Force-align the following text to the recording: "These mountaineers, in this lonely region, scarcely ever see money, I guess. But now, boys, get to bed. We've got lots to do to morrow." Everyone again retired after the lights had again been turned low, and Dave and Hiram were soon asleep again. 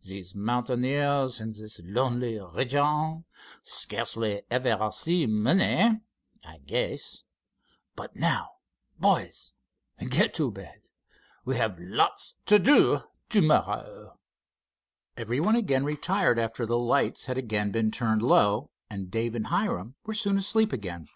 "These 0.00 0.34
mountaineers, 0.34 1.38
in 1.38 1.48
this 1.48 1.78
lonely 1.84 2.40
region, 2.40 3.26
scarcely 3.62 4.40
ever 4.50 4.88
see 4.90 5.26
money, 5.26 6.00
I 6.42 6.56
guess. 6.64 7.24
But 7.94 8.16
now, 8.16 8.52
boys, 8.98 9.52
get 10.00 10.32
to 10.36 10.50
bed. 10.50 10.80
We've 11.44 11.58
got 11.58 11.78
lots 11.78 12.36
to 12.46 12.58
do 12.58 13.00
to 13.28 13.42
morrow." 13.42 14.18
Everyone 15.18 15.56
again 15.56 15.84
retired 15.84 16.38
after 16.38 16.64
the 16.64 16.78
lights 16.78 17.26
had 17.26 17.36
again 17.36 17.70
been 17.70 17.90
turned 17.90 18.22
low, 18.22 18.70
and 18.88 19.10
Dave 19.10 19.34
and 19.34 19.48
Hiram 19.48 19.96
were 20.06 20.14
soon 20.14 20.38
asleep 20.38 20.72
again. 20.72 21.06